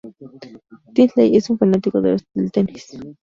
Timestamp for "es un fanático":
1.37-2.01